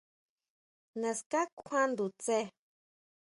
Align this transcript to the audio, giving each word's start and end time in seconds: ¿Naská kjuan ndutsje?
¿Naská 1.01 1.41
kjuan 1.57 1.89
ndutsje? 1.93 2.37